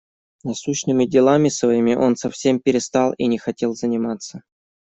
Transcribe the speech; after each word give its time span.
Насущными 0.43 1.05
делами 1.05 1.49
своими 1.49 1.93
он 1.93 2.15
совсем 2.15 2.59
перестал 2.59 3.13
и 3.19 3.27
не 3.27 3.37
хотел 3.37 3.75
заниматься. 3.75 4.41